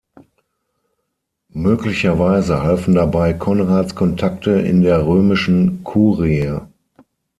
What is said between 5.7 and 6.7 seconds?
Kurie.